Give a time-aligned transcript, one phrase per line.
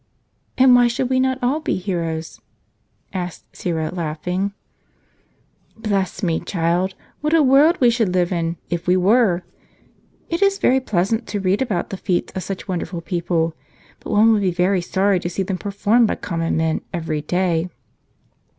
[0.57, 2.41] "And why should we not all be heroes?"
[3.13, 4.51] asked Syra, laughing.
[5.77, 6.95] "Bless me, child!
[7.19, 9.43] what a world we should live in, if we were.
[10.27, 13.53] It is very pleasant reading about the feats of such wonderful people;
[13.99, 17.69] but one would be very sorry to see them performed by common men, every day."